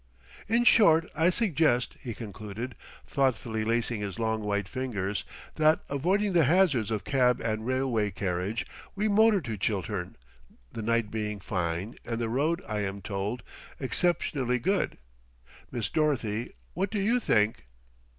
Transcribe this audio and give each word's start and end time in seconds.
"In 0.47 0.63
short, 0.63 1.07
I 1.13 1.29
suggest," 1.29 1.95
he 2.01 2.15
concluded, 2.15 2.73
thoughtfully 3.05 3.63
lacing 3.63 4.01
his 4.01 4.17
long 4.17 4.41
white 4.41 4.67
fingers, 4.67 5.25
"that, 5.57 5.81
avoiding 5.89 6.33
the 6.33 6.45
hazards 6.45 6.89
of 6.89 7.03
cab 7.03 7.39
and 7.39 7.67
railway 7.67 8.09
carriage, 8.09 8.65
we 8.95 9.07
motor 9.07 9.41
to 9.41 9.57
Chiltern: 9.57 10.15
the 10.71 10.81
night 10.81 11.11
being 11.11 11.39
fine 11.39 11.97
and 12.03 12.19
the 12.19 12.29
road, 12.29 12.63
I 12.67 12.79
am 12.79 13.03
told, 13.03 13.43
exceptionally 13.79 14.57
good. 14.57 14.97
Miss 15.69 15.87
Dorothy, 15.87 16.53
what 16.73 16.89
do 16.89 16.99
you 16.99 17.19
think?" 17.19 17.65